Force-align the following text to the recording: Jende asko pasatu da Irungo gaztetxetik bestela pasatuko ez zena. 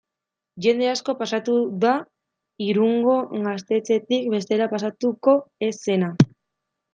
Jende 0.65 0.85
asko 0.91 1.13
pasatu 1.19 1.57
da 1.83 1.91
Irungo 2.67 3.19
gaztetxetik 3.49 4.27
bestela 4.35 4.69
pasatuko 4.73 5.37
ez 5.69 5.75
zena. 5.83 6.11